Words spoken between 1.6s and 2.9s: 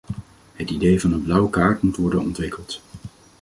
moet worden ontwikkeld.